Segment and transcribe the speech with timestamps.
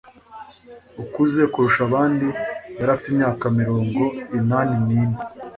[1.03, 2.27] ukuze kurusha abandi
[2.79, 4.03] yari afite imyaka mirongo
[4.37, 5.17] inani n,ine